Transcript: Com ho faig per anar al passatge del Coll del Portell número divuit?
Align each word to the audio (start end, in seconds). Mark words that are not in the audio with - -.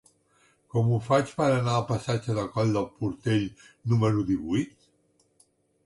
Com 0.75 0.87
ho 0.93 0.97
faig 1.07 1.33
per 1.41 1.49
anar 1.57 1.75
al 1.81 1.85
passatge 1.91 2.37
del 2.39 2.49
Coll 2.57 2.73
del 2.79 2.89
Portell 3.03 3.47
número 3.93 4.29
divuit? 4.35 4.77